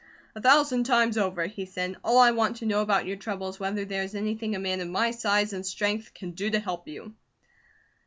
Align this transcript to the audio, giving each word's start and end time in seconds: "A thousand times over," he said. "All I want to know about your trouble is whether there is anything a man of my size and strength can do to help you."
"A 0.33 0.41
thousand 0.41 0.85
times 0.85 1.15
over," 1.15 1.45
he 1.45 1.67
said. 1.67 1.95
"All 2.03 2.17
I 2.17 2.31
want 2.31 2.55
to 2.57 2.65
know 2.65 2.81
about 2.81 3.05
your 3.05 3.17
trouble 3.17 3.49
is 3.49 3.59
whether 3.59 3.85
there 3.85 4.01
is 4.01 4.15
anything 4.15 4.55
a 4.55 4.59
man 4.59 4.81
of 4.81 4.87
my 4.87 5.11
size 5.11 5.53
and 5.53 5.63
strength 5.63 6.15
can 6.15 6.31
do 6.31 6.49
to 6.49 6.59
help 6.59 6.87
you." 6.87 7.13